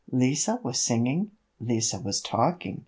Lise 0.11 0.49
was 0.63 0.81
singing! 0.81 1.29
Lise 1.59 1.93
was 2.03 2.21
talking! 2.21 2.79